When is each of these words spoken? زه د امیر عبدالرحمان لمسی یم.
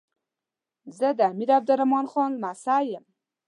زه 0.97 1.07
د 1.17 1.19
امیر 1.31 1.49
عبدالرحمان 1.59 2.05
لمسی 2.35 2.81
یم. 2.91 3.05